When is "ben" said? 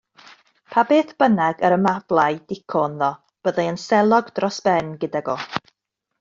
4.71-4.91